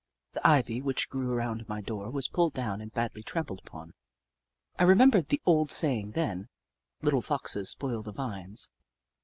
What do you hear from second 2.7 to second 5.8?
and badly trampled upon. I remembered the old